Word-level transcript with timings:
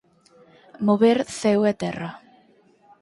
Mover 0.85 1.17
ceo 1.39 1.61
e 1.71 1.73
terra. 1.81 2.09